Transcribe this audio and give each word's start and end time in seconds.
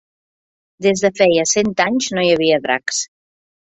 Des 0.85 1.03
de 1.03 1.11
feia 1.21 1.43
cent 1.51 1.71
anys 1.87 2.09
no 2.17 2.25
hi 2.29 2.33
havia 2.37 2.59
dracs. 2.65 3.03